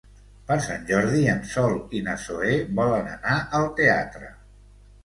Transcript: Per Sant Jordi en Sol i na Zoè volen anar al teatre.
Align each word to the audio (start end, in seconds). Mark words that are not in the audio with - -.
Per 0.51 0.55
Sant 0.67 0.87
Jordi 0.91 1.21
en 1.35 1.43
Sol 1.51 1.77
i 1.99 2.01
na 2.09 2.17
Zoè 2.27 2.57
volen 2.81 3.13
anar 3.15 3.39
al 3.61 3.71
teatre. 3.83 4.35